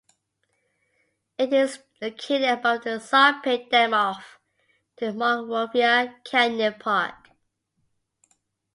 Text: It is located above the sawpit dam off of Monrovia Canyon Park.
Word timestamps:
It 1.37 1.53
is 1.53 1.77
located 2.01 2.49
above 2.49 2.85
the 2.85 2.99
sawpit 2.99 3.69
dam 3.69 3.93
off 3.93 4.39
of 4.99 5.15
Monrovia 5.15 6.15
Canyon 6.25 6.73
Park. 6.79 7.29